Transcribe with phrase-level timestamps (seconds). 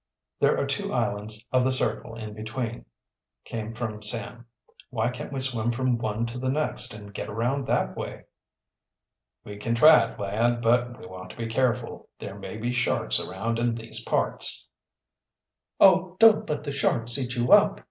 [0.39, 2.85] "There are two islands of the circle in between,"
[3.45, 4.47] came from Sam.
[4.89, 8.23] "Why can't we swim from one to the next and get around that way?"
[9.43, 10.59] "We can try it, lad.
[10.63, 12.09] But we want to be careful.
[12.17, 14.65] There may be sharks around in these parts."
[15.79, 17.77] "Oh, don't let the sharks eat you up!"